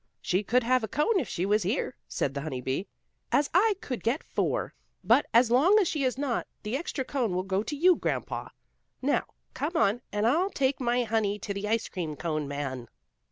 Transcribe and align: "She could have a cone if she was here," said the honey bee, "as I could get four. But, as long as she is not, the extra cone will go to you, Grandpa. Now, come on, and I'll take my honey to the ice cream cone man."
"She 0.19 0.41
could 0.41 0.63
have 0.63 0.83
a 0.83 0.87
cone 0.87 1.19
if 1.19 1.29
she 1.29 1.45
was 1.45 1.61
here," 1.61 1.95
said 2.07 2.33
the 2.33 2.41
honey 2.41 2.59
bee, 2.59 2.87
"as 3.31 3.51
I 3.53 3.75
could 3.81 4.01
get 4.01 4.23
four. 4.23 4.73
But, 5.03 5.27
as 5.31 5.51
long 5.51 5.77
as 5.77 5.87
she 5.87 6.03
is 6.03 6.17
not, 6.17 6.47
the 6.63 6.75
extra 6.75 7.05
cone 7.05 7.35
will 7.35 7.43
go 7.43 7.61
to 7.61 7.75
you, 7.75 7.95
Grandpa. 7.97 8.49
Now, 9.03 9.25
come 9.53 9.73
on, 9.77 10.01
and 10.11 10.25
I'll 10.25 10.49
take 10.49 10.79
my 10.81 11.03
honey 11.03 11.37
to 11.37 11.53
the 11.53 11.67
ice 11.67 11.87
cream 11.87 12.15
cone 12.15 12.47
man." 12.47 12.87